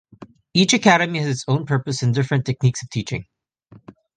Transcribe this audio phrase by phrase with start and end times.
[0.55, 3.27] Each Academy has its own purpose and different techniques of teaching.